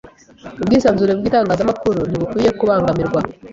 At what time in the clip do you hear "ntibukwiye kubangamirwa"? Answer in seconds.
2.09-3.19